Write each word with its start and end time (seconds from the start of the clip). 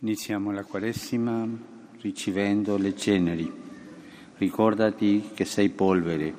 Iniziamo 0.00 0.52
la 0.52 0.62
Quaresima 0.62 1.48
ricevendo 2.02 2.76
le 2.76 2.94
ceneri. 2.94 3.50
Ricordati 4.36 5.30
che 5.32 5.46
sei 5.46 5.70
polvere 5.70 6.34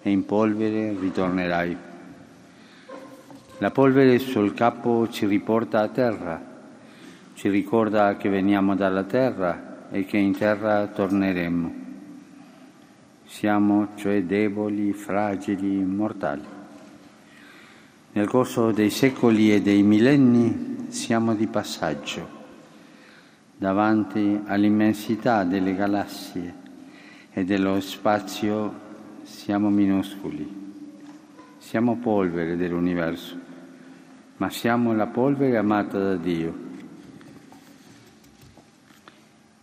e 0.00 0.10
in 0.12 0.24
polvere 0.24 0.96
ritornerai. 0.96 1.76
La 3.58 3.70
polvere 3.72 4.20
sul 4.20 4.54
capo 4.54 5.08
ci 5.08 5.26
riporta 5.26 5.80
a 5.80 5.88
terra, 5.88 6.40
ci 7.34 7.48
ricorda 7.48 8.16
che 8.16 8.28
veniamo 8.28 8.76
dalla 8.76 9.02
terra 9.02 9.88
e 9.90 10.04
che 10.04 10.18
in 10.18 10.36
terra 10.36 10.86
torneremo. 10.86 11.74
Siamo 13.24 13.88
cioè 13.96 14.22
deboli, 14.22 14.92
fragili, 14.92 15.82
mortali. 15.82 16.46
Nel 18.12 18.28
corso 18.28 18.70
dei 18.70 18.90
secoli 18.90 19.52
e 19.52 19.60
dei 19.60 19.82
millenni 19.82 20.86
siamo 20.90 21.34
di 21.34 21.48
passaggio 21.48 22.43
davanti 23.56 24.40
all'immensità 24.46 25.44
delle 25.44 25.74
galassie 25.74 26.54
e 27.32 27.44
dello 27.44 27.80
spazio 27.80 28.82
siamo 29.22 29.70
minuscoli. 29.70 30.62
Siamo 31.58 31.96
polvere 31.96 32.56
dell'universo, 32.56 33.38
ma 34.36 34.50
siamo 34.50 34.92
la 34.92 35.06
polvere 35.06 35.56
amata 35.56 35.98
da 35.98 36.16
Dio. 36.16 36.62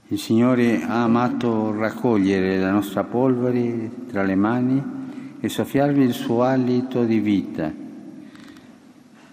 Il 0.07 0.19
Signore 0.19 0.81
ha 0.83 1.03
amato 1.03 1.73
raccogliere 1.73 2.59
la 2.59 2.71
nostra 2.71 3.03
polvere 3.03 3.89
tra 4.07 4.23
le 4.23 4.35
mani 4.35 4.83
e 5.39 5.47
soffiarvi 5.47 6.03
il 6.03 6.13
suo 6.13 6.43
alito 6.43 7.05
di 7.05 7.19
vita. 7.19 7.71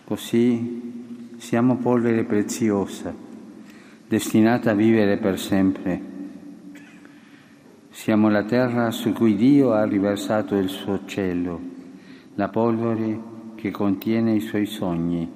Così 0.04 1.34
siamo 1.38 1.76
polvere 1.76 2.22
preziosa 2.24 3.26
destinata 4.08 4.70
a 4.70 4.74
vivere 4.74 5.18
per 5.18 5.38
sempre. 5.38 6.00
Siamo 7.90 8.30
la 8.30 8.42
terra 8.44 8.90
su 8.90 9.12
cui 9.12 9.34
Dio 9.36 9.72
ha 9.72 9.84
riversato 9.84 10.56
il 10.56 10.70
suo 10.70 11.04
cielo, 11.04 11.60
la 12.34 12.48
polvere 12.48 13.20
che 13.54 13.70
contiene 13.70 14.34
i 14.34 14.40
suoi 14.40 14.64
sogni. 14.64 15.30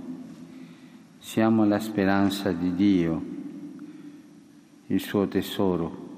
Siamo 1.18 1.66
la 1.66 1.78
speranza 1.80 2.50
di 2.50 2.74
Dio, 2.74 3.22
il 4.86 5.00
suo 5.00 5.28
tesoro, 5.28 6.08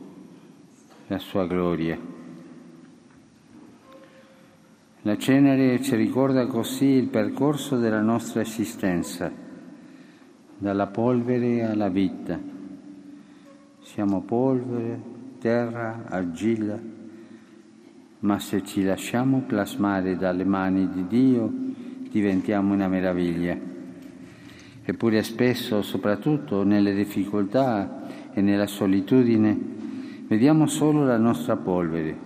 la 1.08 1.18
sua 1.18 1.46
gloria. 1.48 1.98
La 5.02 5.18
cenere 5.18 5.82
ci 5.82 5.96
ricorda 5.96 6.46
così 6.46 6.86
il 6.86 7.08
percorso 7.08 7.78
della 7.78 8.00
nostra 8.00 8.42
esistenza 8.42 9.43
dalla 10.58 10.86
polvere 10.86 11.64
alla 11.64 11.88
vita. 11.88 12.38
Siamo 13.80 14.22
polvere, 14.22 15.00
terra, 15.38 16.04
argilla, 16.08 16.78
ma 18.20 18.38
se 18.38 18.62
ci 18.64 18.82
lasciamo 18.82 19.40
plasmare 19.40 20.16
dalle 20.16 20.44
mani 20.44 20.88
di 20.88 21.06
Dio 21.06 21.52
diventiamo 22.10 22.72
una 22.72 22.88
meraviglia. 22.88 23.56
Eppure 24.86 25.22
spesso, 25.22 25.82
soprattutto 25.82 26.62
nelle 26.62 26.94
difficoltà 26.94 28.30
e 28.32 28.40
nella 28.40 28.66
solitudine, 28.66 29.58
vediamo 30.28 30.66
solo 30.66 31.04
la 31.04 31.18
nostra 31.18 31.56
polvere, 31.56 32.16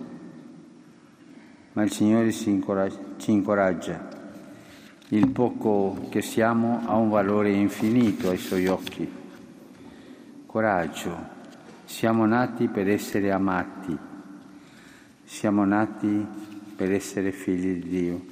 ma 1.73 1.83
il 1.83 1.91
Signore 1.91 2.31
ci 2.31 3.31
incoraggia 3.31 4.18
il 5.11 5.29
poco 5.29 6.07
che 6.09 6.21
siamo 6.21 6.83
ha 6.85 6.95
un 6.95 7.09
valore 7.09 7.51
infinito 7.51 8.29
ai 8.29 8.37
suoi 8.37 8.67
occhi. 8.67 9.09
Coraggio, 10.45 11.37
siamo 11.85 12.25
nati 12.25 12.67
per 12.67 12.87
essere 12.87 13.31
amati, 13.31 13.97
siamo 15.23 15.65
nati 15.65 16.25
per 16.75 16.91
essere 16.91 17.31
figli 17.31 17.81
di 17.81 17.89
Dio. 17.89 18.25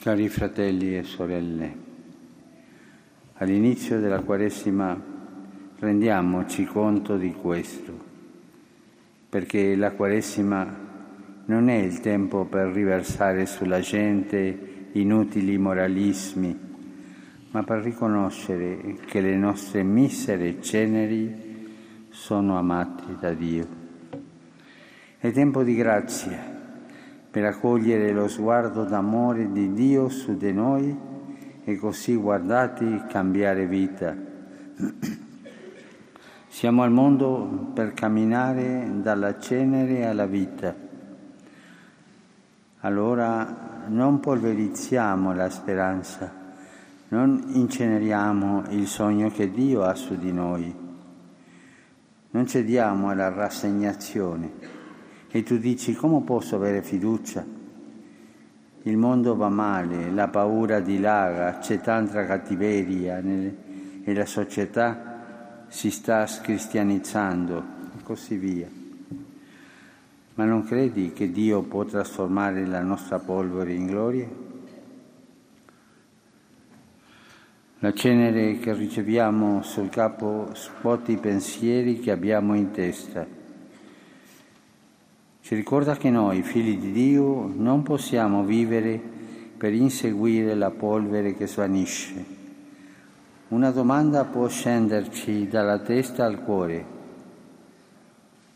Cari 0.00 0.28
fratelli 0.28 0.96
e 0.96 1.02
sorelle, 1.02 1.76
all'inizio 3.34 3.98
della 3.98 4.20
Quaresima 4.20 5.00
rendiamoci 5.78 6.66
conto 6.66 7.16
di 7.16 7.32
questo, 7.32 7.98
perché 9.28 9.74
la 9.74 9.92
Quaresima 9.92 10.87
non 11.48 11.70
è 11.70 11.76
il 11.76 12.00
tempo 12.00 12.44
per 12.44 12.68
riversare 12.68 13.46
sulla 13.46 13.80
gente 13.80 14.90
inutili 14.92 15.56
moralismi, 15.56 16.58
ma 17.52 17.62
per 17.62 17.80
riconoscere 17.80 18.96
che 19.06 19.22
le 19.22 19.34
nostre 19.36 19.82
misere 19.82 20.60
ceneri 20.60 22.06
sono 22.10 22.58
amate 22.58 23.16
da 23.18 23.32
Dio. 23.32 23.66
È 25.16 25.30
tempo 25.32 25.62
di 25.62 25.74
grazia 25.74 26.38
per 27.30 27.44
accogliere 27.44 28.12
lo 28.12 28.28
sguardo 28.28 28.84
d'amore 28.84 29.50
di 29.50 29.72
Dio 29.72 30.10
su 30.10 30.36
di 30.36 30.52
noi 30.52 30.94
e 31.64 31.76
così 31.76 32.14
guardati 32.14 33.04
cambiare 33.08 33.66
vita. 33.66 34.14
Siamo 36.46 36.82
al 36.82 36.90
mondo 36.90 37.70
per 37.72 37.94
camminare 37.94 38.90
dalla 39.00 39.38
cenere 39.38 40.04
alla 40.04 40.26
vita 40.26 40.87
allora 42.80 43.86
non 43.88 44.20
polverizziamo 44.20 45.34
la 45.34 45.50
speranza, 45.50 46.32
non 47.08 47.42
inceneriamo 47.54 48.64
il 48.70 48.86
sogno 48.86 49.30
che 49.30 49.50
Dio 49.50 49.82
ha 49.82 49.94
su 49.94 50.16
di 50.16 50.32
noi, 50.32 50.74
non 52.30 52.46
cediamo 52.46 53.08
alla 53.08 53.30
rassegnazione. 53.30 54.76
E 55.30 55.42
tu 55.42 55.58
dici 55.58 55.94
come 55.94 56.22
posso 56.22 56.56
avere 56.56 56.82
fiducia? 56.82 57.44
Il 58.82 58.96
mondo 58.96 59.36
va 59.36 59.48
male, 59.48 60.10
la 60.10 60.28
paura 60.28 60.80
dilaga, 60.80 61.58
c'è 61.58 61.80
tanta 61.80 62.24
cattiveria 62.24 63.18
e 63.18 64.14
la 64.14 64.24
società 64.24 65.64
si 65.68 65.90
sta 65.90 66.26
scristianizzando 66.26 67.64
e 67.98 68.02
così 68.02 68.36
via. 68.36 68.77
Ma 70.38 70.44
non 70.44 70.62
credi 70.62 71.12
che 71.12 71.32
Dio 71.32 71.62
può 71.62 71.84
trasformare 71.84 72.64
la 72.64 72.80
nostra 72.80 73.18
polvere 73.18 73.72
in 73.72 73.86
gloria? 73.86 74.28
La 77.80 77.92
cenere 77.92 78.60
che 78.60 78.72
riceviamo 78.72 79.64
sul 79.64 79.88
capo 79.88 80.50
scuote 80.52 81.10
i 81.10 81.16
pensieri 81.16 81.98
che 81.98 82.12
abbiamo 82.12 82.54
in 82.54 82.70
testa. 82.70 83.26
Ci 85.40 85.54
ricorda 85.56 85.96
che 85.96 86.08
noi, 86.08 86.42
figli 86.42 86.78
di 86.78 86.92
Dio, 86.92 87.52
non 87.52 87.82
possiamo 87.82 88.44
vivere 88.44 88.96
per 89.56 89.72
inseguire 89.72 90.54
la 90.54 90.70
polvere 90.70 91.34
che 91.34 91.48
svanisce. 91.48 92.24
Una 93.48 93.72
domanda 93.72 94.24
può 94.24 94.46
scenderci 94.46 95.48
dalla 95.48 95.80
testa 95.80 96.24
al 96.24 96.44
cuore. 96.44 96.96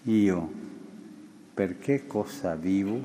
Io, 0.04 0.61
per 1.54 1.78
che 1.78 2.06
cosa 2.06 2.54
vivo? 2.54 3.00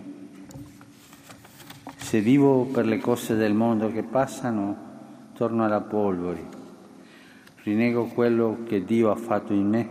Se 1.97 2.21
vivo 2.21 2.63
per 2.63 2.85
le 2.85 2.97
cose 2.97 3.35
del 3.35 3.53
mondo 3.53 3.91
che 3.91 4.03
passano, 4.03 4.85
torno 5.33 5.65
alla 5.65 5.81
polvere, 5.81 6.45
rinego 7.63 8.05
quello 8.05 8.59
che 8.65 8.85
Dio 8.85 9.11
ha 9.11 9.15
fatto 9.15 9.51
in 9.51 9.67
me. 9.67 9.89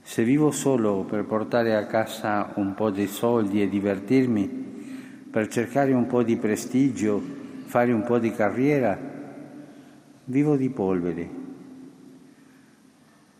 Se 0.00 0.24
vivo 0.24 0.50
solo 0.50 1.04
per 1.04 1.24
portare 1.24 1.76
a 1.76 1.84
casa 1.86 2.52
un 2.54 2.72
po' 2.74 2.90
di 2.90 3.06
soldi 3.06 3.60
e 3.60 3.68
divertirmi, 3.68 4.46
per 5.30 5.48
cercare 5.48 5.92
un 5.92 6.06
po' 6.06 6.22
di 6.22 6.36
prestigio, 6.36 7.22
fare 7.66 7.92
un 7.92 8.02
po' 8.02 8.18
di 8.18 8.30
carriera, 8.32 8.98
vivo 10.24 10.56
di 10.56 10.70
polvere 10.70 11.42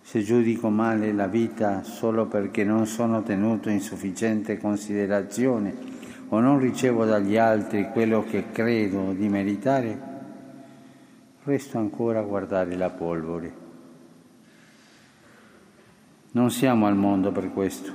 se 0.04 0.20
giudico 0.20 0.68
male 0.68 1.12
la 1.14 1.26
vita 1.26 1.82
solo 1.82 2.26
perché 2.26 2.62
non 2.62 2.86
sono 2.86 3.22
tenuto 3.22 3.70
in 3.70 3.80
sufficiente 3.80 4.58
considerazione 4.58 5.74
o 6.28 6.40
non 6.40 6.58
ricevo 6.58 7.06
dagli 7.06 7.38
altri 7.38 7.88
quello 7.90 8.22
che 8.22 8.50
credo 8.52 9.14
di 9.14 9.28
meritare, 9.30 9.98
resto 11.44 11.78
ancora 11.78 12.18
a 12.18 12.22
guardare 12.22 12.76
la 12.76 12.90
polvere. 12.90 13.62
Non 16.32 16.50
siamo 16.50 16.86
al 16.86 16.96
mondo 16.96 17.32
per 17.32 17.50
questo, 17.50 17.92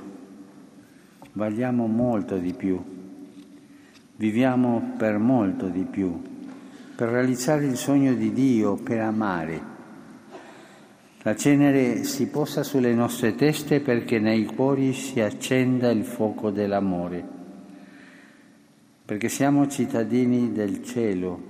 valiamo 1.34 1.86
molto 1.86 2.38
di 2.38 2.52
più, 2.54 2.82
viviamo 4.16 4.94
per 4.98 5.18
molto 5.18 5.68
di 5.68 5.84
più, 5.84 6.20
per 6.96 7.08
realizzare 7.08 7.66
il 7.66 7.76
sogno 7.76 8.14
di 8.14 8.32
Dio, 8.32 8.74
per 8.74 9.00
amare 9.00 9.69
la 11.22 11.36
cenere 11.36 12.04
si 12.04 12.28
posa 12.28 12.62
sulle 12.62 12.94
nostre 12.94 13.34
teste 13.34 13.80
perché 13.80 14.18
nei 14.18 14.46
cuori 14.46 14.94
si 14.94 15.20
accenda 15.20 15.90
il 15.90 16.04
fuoco 16.04 16.48
dell'amore, 16.50 17.22
perché 19.04 19.28
siamo 19.28 19.68
cittadini 19.68 20.50
del 20.52 20.82
cielo 20.82 21.48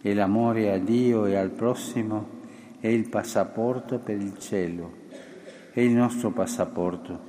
e 0.00 0.14
l'amore 0.14 0.70
a 0.70 0.78
Dio 0.78 1.26
e 1.26 1.34
al 1.34 1.50
prossimo 1.50 2.38
è 2.78 2.86
il 2.86 3.08
passaporto 3.08 3.98
per 3.98 4.16
il 4.16 4.38
cielo, 4.38 4.92
è 5.72 5.80
il 5.80 5.90
nostro 5.90 6.30
passaporto. 6.30 7.28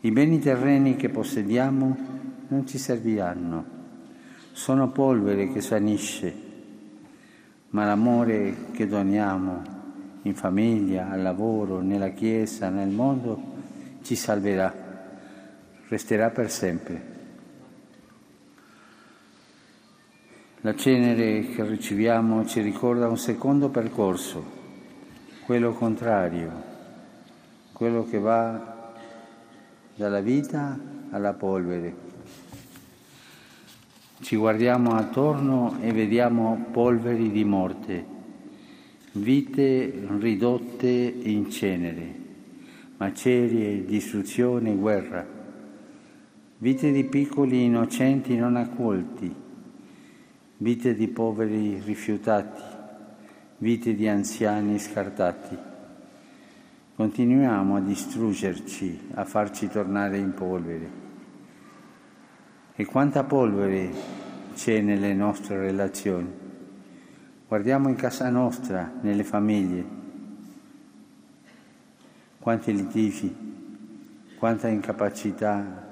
I 0.00 0.10
beni 0.10 0.40
terreni 0.40 0.96
che 0.96 1.08
possediamo 1.08 1.96
non 2.48 2.66
ci 2.66 2.78
serviranno, 2.78 3.64
sono 4.50 4.90
polvere 4.90 5.52
che 5.52 5.60
svanisce, 5.60 6.34
ma 7.70 7.84
l'amore 7.84 8.70
che 8.72 8.88
doniamo 8.88 9.76
in 10.22 10.34
famiglia, 10.34 11.10
al 11.10 11.22
lavoro, 11.22 11.80
nella 11.80 12.10
Chiesa, 12.10 12.68
nel 12.68 12.88
mondo, 12.88 13.40
ci 14.02 14.14
salverà, 14.14 14.74
resterà 15.88 16.30
per 16.30 16.50
sempre. 16.50 17.16
La 20.62 20.74
cenere 20.74 21.46
che 21.50 21.64
riceviamo 21.64 22.44
ci 22.44 22.60
ricorda 22.60 23.06
un 23.06 23.16
secondo 23.16 23.68
percorso, 23.68 24.44
quello 25.44 25.72
contrario, 25.72 26.50
quello 27.72 28.04
che 28.04 28.18
va 28.18 28.92
dalla 29.94 30.20
vita 30.20 30.78
alla 31.10 31.32
polvere. 31.32 32.06
Ci 34.20 34.34
guardiamo 34.34 34.96
attorno 34.96 35.78
e 35.80 35.92
vediamo 35.92 36.66
polveri 36.72 37.30
di 37.30 37.44
morte, 37.44 38.04
vite 39.12 40.06
ridotte 40.18 40.88
in 40.88 41.50
cenere, 41.50 42.14
macerie, 42.96 43.84
distruzione, 43.84 44.74
guerra, 44.74 45.26
vite 46.58 46.92
di 46.92 47.04
piccoli 47.04 47.64
innocenti 47.64 48.36
non 48.36 48.56
accolti 48.56 49.46
vite 50.58 50.94
di 50.94 51.06
poveri 51.08 51.80
rifiutati, 51.80 52.60
vite 53.58 53.94
di 53.94 54.08
anziani 54.08 54.78
scartati. 54.78 55.56
Continuiamo 56.96 57.76
a 57.76 57.80
distruggerci, 57.80 59.10
a 59.14 59.24
farci 59.24 59.68
tornare 59.68 60.18
in 60.18 60.34
polvere. 60.34 61.06
E 62.74 62.84
quanta 62.84 63.22
polvere 63.22 63.90
c'è 64.54 64.80
nelle 64.80 65.14
nostre 65.14 65.58
relazioni. 65.58 66.46
Guardiamo 67.48 67.88
in 67.88 67.96
casa 67.96 68.28
nostra, 68.28 68.92
nelle 69.00 69.24
famiglie. 69.24 69.84
Quanti 72.38 72.72
litigi, 72.72 73.34
quanta 74.38 74.68
incapacità 74.68 75.86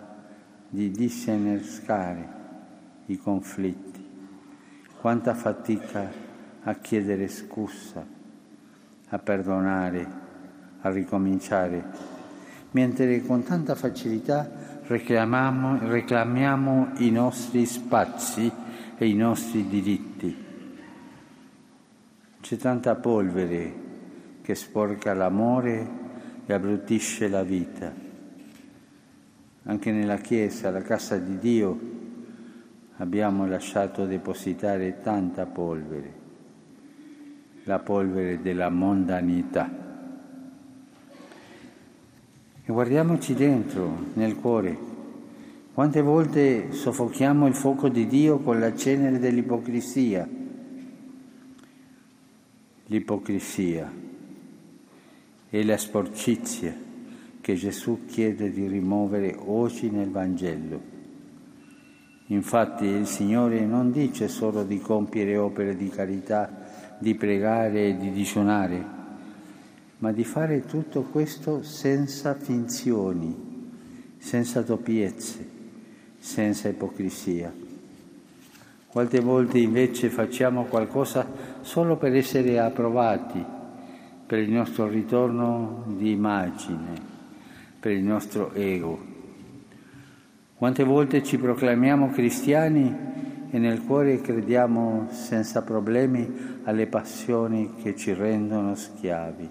di 0.68 0.90
disinnescare 0.90 2.28
i 3.06 3.16
conflitti 3.16 3.96
quanta 5.06 5.34
fatica 5.34 6.10
a 6.64 6.74
chiedere 6.74 7.28
scusa, 7.28 8.04
a 9.08 9.18
perdonare, 9.18 10.08
a 10.80 10.90
ricominciare, 10.90 11.84
mentre 12.72 13.22
con 13.24 13.44
tanta 13.44 13.76
facilità 13.76 14.50
reclamiamo, 14.82 15.88
reclamiamo 15.88 16.88
i 16.96 17.10
nostri 17.12 17.66
spazi 17.66 18.50
e 18.98 19.08
i 19.08 19.14
nostri 19.14 19.68
diritti. 19.68 20.45
C'è 22.46 22.56
tanta 22.58 22.94
polvere 22.94 23.72
che 24.40 24.54
sporca 24.54 25.12
l'amore 25.14 25.88
e 26.46 26.52
abbruttisce 26.52 27.26
la 27.26 27.42
vita. 27.42 27.92
Anche 29.64 29.90
nella 29.90 30.18
Chiesa, 30.18 30.70
la 30.70 30.80
casa 30.80 31.16
di 31.16 31.38
Dio, 31.38 31.76
abbiamo 32.98 33.48
lasciato 33.48 34.06
depositare 34.06 35.00
tanta 35.02 35.44
polvere, 35.44 36.12
la 37.64 37.80
polvere 37.80 38.40
della 38.40 38.70
mondanità. 38.70 39.68
E 42.64 42.72
guardiamoci 42.72 43.34
dentro, 43.34 44.04
nel 44.12 44.36
cuore. 44.36 44.78
Quante 45.74 46.00
volte 46.00 46.70
soffochiamo 46.70 47.48
il 47.48 47.54
fuoco 47.56 47.88
di 47.88 48.06
Dio 48.06 48.38
con 48.38 48.60
la 48.60 48.72
cenere 48.72 49.18
dell'ipocrisia? 49.18 50.35
L'ipocrisia 52.86 53.92
è 55.48 55.62
la 55.62 55.76
sporcizia 55.76 56.74
che 57.40 57.54
Gesù 57.54 58.04
chiede 58.06 58.50
di 58.50 58.66
rimuovere 58.66 59.36
oggi 59.38 59.90
nel 59.90 60.10
Vangelo 60.10 60.94
Infatti 62.28 62.86
il 62.86 63.06
Signore 63.06 63.60
non 63.60 63.92
dice 63.92 64.26
solo 64.26 64.64
di 64.64 64.80
compiere 64.80 65.36
opere 65.36 65.76
di 65.76 65.88
carità, 65.88 66.50
di 66.98 67.14
pregare 67.14 67.88
e 67.88 67.96
di 67.96 68.10
digiunare, 68.10 68.84
ma 69.98 70.10
di 70.10 70.24
fare 70.24 70.64
tutto 70.64 71.02
questo 71.02 71.62
senza 71.62 72.34
finzioni, 72.34 73.34
senza 74.18 74.62
doppiezze, 74.62 75.48
senza 76.18 76.68
ipocrisia. 76.68 77.65
Quante 78.96 79.20
volte 79.20 79.58
invece 79.58 80.08
facciamo 80.08 80.64
qualcosa 80.64 81.26
solo 81.60 81.98
per 81.98 82.16
essere 82.16 82.58
approvati, 82.58 83.44
per 84.24 84.38
il 84.38 84.50
nostro 84.50 84.88
ritorno 84.88 85.84
di 85.88 86.12
immagine, 86.12 86.94
per 87.78 87.92
il 87.92 88.02
nostro 88.02 88.54
ego. 88.54 88.98
Quante 90.54 90.82
volte 90.82 91.22
ci 91.22 91.36
proclamiamo 91.36 92.08
cristiani 92.08 92.96
e 93.50 93.58
nel 93.58 93.84
cuore 93.84 94.22
crediamo 94.22 95.08
senza 95.10 95.60
problemi 95.60 96.60
alle 96.64 96.86
passioni 96.86 97.74
che 97.74 97.94
ci 97.96 98.14
rendono 98.14 98.74
schiavi. 98.74 99.50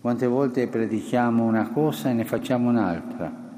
Quante 0.00 0.26
volte 0.26 0.66
predichiamo 0.66 1.44
una 1.44 1.68
cosa 1.68 2.08
e 2.08 2.14
ne 2.14 2.24
facciamo 2.24 2.70
un'altra. 2.70 3.51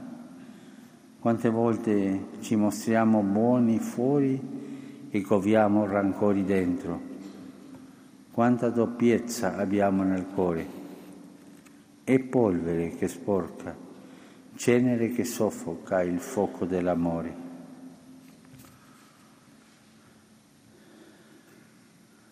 Quante 1.25 1.49
volte 1.49 2.27
ci 2.41 2.55
mostriamo 2.55 3.23
buoni 3.23 3.79
fuori 3.79 4.39
e 5.09 5.23
coviamo 5.23 5.87
rancori 5.87 6.45
dentro. 6.45 7.01
Quanta 8.31 8.69
doppiezza 8.69 9.57
abbiamo 9.57 10.03
nel 10.03 10.27
cuore. 10.27 10.67
È 12.05 12.19
polvere 12.19 12.91
che 12.97 13.09
sporca 13.09 13.75
cenere 14.55 15.13
che 15.13 15.25
soffoca 15.25 16.03
il 16.03 16.19
fuoco 16.19 16.67
dell'amore. 16.67 17.35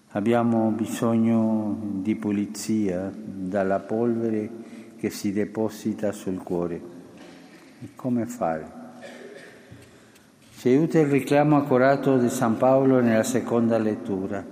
Abbiamo 0.09 0.69
bisogno 0.69 1.79
di 2.03 2.15
pulizia 2.15 3.11
dalla 3.11 3.79
polvere 3.79 4.51
che 4.99 5.09
si 5.09 5.33
deposita 5.33 6.13
sul 6.13 6.43
cuore. 6.43 6.83
E 7.81 7.89
come 7.97 8.27
fare? 8.27 8.81
Ci 10.63 10.69
aiuta 10.69 11.01
il 11.01 11.07
richiamo 11.07 11.57
accurato 11.57 12.19
di 12.19 12.29
San 12.29 12.57
Paolo 12.57 13.01
nella 13.01 13.25
seconda 13.25 13.79
lettura. 13.79 14.47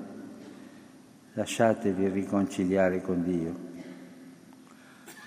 Lasciatevi 1.34 2.08
riconciliare 2.08 3.00
con 3.00 3.22
Dio. 3.22 3.54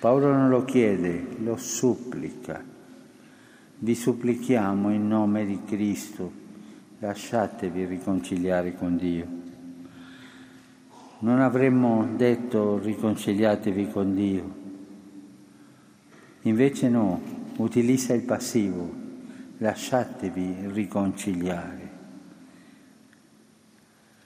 Paolo 0.02 0.34
non 0.34 0.50
lo 0.50 0.66
chiede, 0.66 1.38
lo 1.38 1.56
supplica. 1.56 2.62
Vi 3.78 3.96
supplichiamo 3.96 4.92
in 4.92 5.08
nome 5.08 5.46
di 5.46 5.62
Cristo, 5.64 6.30
lasciatevi 7.00 7.86
riconciliare 7.86 8.76
con 8.76 8.98
Dio. 8.98 9.26
Non 11.20 11.40
avremmo 11.40 12.10
detto 12.14 12.78
riconciliatevi 12.78 13.88
con 13.88 14.14
Dio. 14.14 14.56
Invece 16.42 16.90
no, 16.90 17.22
utilizza 17.56 18.14
il 18.14 18.24
passivo, 18.24 19.03
lasciatevi 19.58 20.70
riconciliare. 20.72 21.92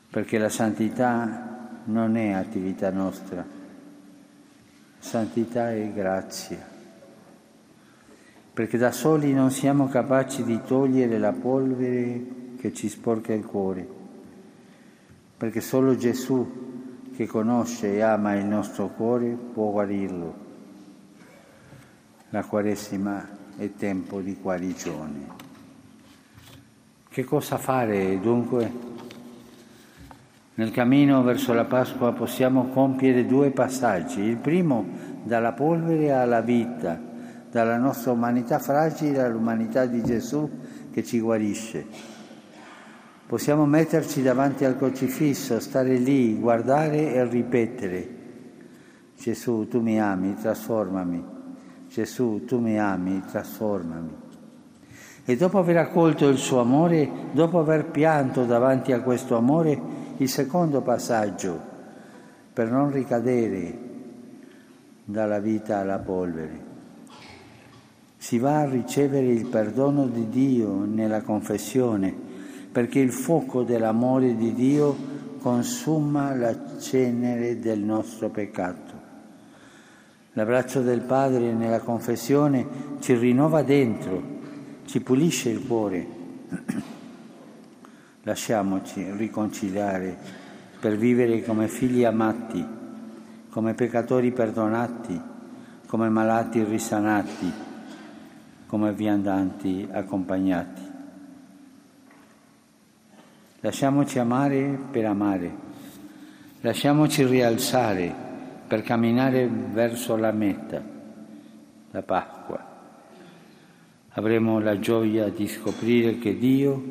Perché 0.10 0.38
la 0.38 0.50
santità 0.50 1.81
non 1.86 2.17
è 2.17 2.31
attività 2.31 2.89
nostra 2.89 3.57
santità 5.00 5.72
e 5.72 5.93
grazia, 5.93 6.57
perché 8.51 8.77
da 8.77 8.91
soli 8.91 9.34
non 9.34 9.51
siamo 9.51 9.88
capaci 9.88 10.43
di 10.43 10.60
togliere 10.65 11.17
la 11.17 11.31
polvere 11.31 12.55
che 12.57 12.74
ci 12.74 12.89
sporca 12.89 13.34
il 13.34 13.46
cuore, 13.46 13.88
perché 15.38 15.62
solo 15.62 15.96
Gesù 15.96 16.65
che 17.15 17.25
conosce 17.25 17.93
e 17.93 18.01
ama 18.01 18.34
il 18.34 18.46
nostro 18.46 18.89
cuore 18.89 19.29
può 19.29 19.72
guarirlo. 19.72 20.46
La 22.29 22.43
Quaresima 22.43 23.37
è 23.58 23.74
tempo 23.74 24.22
di 24.22 24.38
guarigione. 24.40 25.28
Che 27.10 27.24
cosa 27.24 27.58
fare 27.58 28.20
dunque? 28.20 28.72
Nel 30.56 30.72
cammino 30.72 31.24
verso 31.24 31.54
la 31.54 31.66
Pasqua 31.66 32.14
possiamo 32.14 32.70
compiere 32.70 33.26
due 33.26 33.52
passaggi. 33.52 34.22
Il 34.22 34.38
primo 34.38 34.86
dalla 35.24 35.54
polvere 35.54 36.12
alla 36.12 36.42
vita, 36.42 37.00
dalla 37.50 37.78
nostra 37.78 38.12
umanità 38.12 38.60
fragile 38.60 39.22
all'umanità 39.22 39.86
di 39.86 40.04
Gesù 40.04 40.50
che 40.92 41.04
ci 41.04 41.20
guarisce. 41.20 41.86
Possiamo 43.26 43.66
metterci 43.66 44.22
davanti 44.22 44.66
al 44.66 44.78
crocifisso, 44.78 45.60
stare 45.60 45.98
lì, 45.98 46.36
guardare 46.36 47.14
e 47.14 47.26
ripetere, 47.28 48.10
Gesù, 49.18 49.68
tu 49.68 49.82
mi 49.82 50.00
ami, 50.00 50.36
trasformami. 50.36 51.37
Gesù, 51.89 52.44
tu 52.46 52.60
mi 52.60 52.79
ami, 52.79 53.24
trasformami. 53.25 54.25
E 55.25 55.36
dopo 55.36 55.60
aver 55.60 55.77
accolto 55.77 56.27
il 56.27 56.38
suo 56.38 56.60
amore, 56.60 57.10
dopo 57.32 57.60
aver 57.60 57.86
pianto 57.86 58.46
davanti 58.46 58.91
a 58.94 59.01
questo 59.01 59.36
amore, 59.36 59.79
il 60.17 60.29
secondo 60.29 60.82
passaggio, 60.82 61.60
per 62.53 62.72
non 62.72 62.91
ricadere 62.91 63.77
dalla 65.03 65.39
vita 65.39 65.79
alla 65.79 66.00
polvere. 66.00 66.65
Si 68.17 68.39
va 68.39 68.60
a 68.60 68.70
ricevere 68.70 69.27
il 69.27 69.48
perdono 69.48 70.08
di 70.08 70.27
Dio 70.29 70.86
nella 70.86 71.22
confessione 71.22 72.25
perché 72.77 73.00
il 73.00 73.12
fuoco 73.12 73.63
dell'amore 73.63 74.36
di 74.36 74.53
Dio 74.53 74.96
consuma 75.39 76.36
la 76.36 76.77
cenere 76.77 77.58
del 77.60 77.79
nostro 77.79 78.29
peccato. 78.29 78.87
L'abbraccio 80.38 80.82
del 80.82 81.01
Padre 81.01 81.51
nella 81.51 81.79
confessione 81.79 82.63
ci 83.00 83.15
rinnova 83.15 83.63
dentro, 83.63 84.22
ci 84.86 85.01
pulisce 85.01 85.50
il 85.50 85.65
cuore. 85.65 86.06
Lasciamoci 88.22 89.03
riconciliare 89.13 90.15
per 90.79 90.96
vivere 90.96 91.41
come 91.41 91.67
figli 91.67 92.03
amati, 92.03 92.63
come 93.50 93.74
peccatori 93.74 94.32
perdonati, 94.32 95.20
come 95.88 96.08
malati 96.10 96.63
risanati, 96.63 97.51
come 98.67 98.94
viandanti 98.94 99.89
accompagnati. 99.91 100.82
Lasciamoci 103.62 104.20
amare 104.20 104.77
per 104.91 105.06
amare, 105.06 105.56
lasciamoci 106.62 107.25
rialzare 107.25 108.26
per 108.68 108.82
camminare 108.82 109.48
verso 109.48 110.16
la 110.18 110.32
meta, 110.32 110.84
la 111.92 112.02
Pasqua. 112.02 112.76
Avremo 114.10 114.60
la 114.60 114.78
gioia 114.80 115.30
di 115.30 115.48
scoprire 115.48 116.18
che 116.18 116.38
Dio 116.38 116.84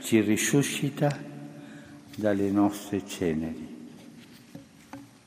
ci 0.00 0.20
risuscita 0.20 1.10
dalle 2.16 2.50
nostre 2.50 3.06
ceneri. 3.06 3.69